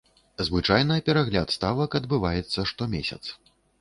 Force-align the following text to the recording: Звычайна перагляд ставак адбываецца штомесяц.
Звычайна 0.45 0.95
перагляд 1.09 1.53
ставак 1.57 1.99
адбываецца 1.99 2.67
штомесяц. 2.73 3.21